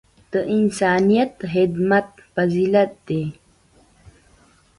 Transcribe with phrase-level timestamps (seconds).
[0.31, 3.23] د انسانیت خدمت فضیلت دی.